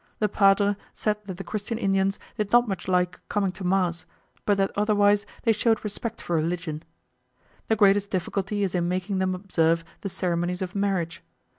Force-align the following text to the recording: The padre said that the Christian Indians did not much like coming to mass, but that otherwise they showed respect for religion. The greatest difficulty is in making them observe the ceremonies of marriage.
The 0.17 0.27
padre 0.27 0.77
said 0.95 1.17
that 1.25 1.37
the 1.37 1.43
Christian 1.43 1.77
Indians 1.77 2.17
did 2.35 2.51
not 2.51 2.67
much 2.67 2.87
like 2.87 3.19
coming 3.29 3.51
to 3.51 3.63
mass, 3.63 4.05
but 4.47 4.57
that 4.57 4.71
otherwise 4.75 5.27
they 5.43 5.51
showed 5.51 5.83
respect 5.83 6.19
for 6.23 6.35
religion. 6.37 6.81
The 7.67 7.75
greatest 7.75 8.09
difficulty 8.09 8.63
is 8.63 8.73
in 8.73 8.87
making 8.87 9.19
them 9.19 9.35
observe 9.35 9.85
the 10.01 10.09
ceremonies 10.09 10.63
of 10.63 10.73
marriage. 10.73 11.21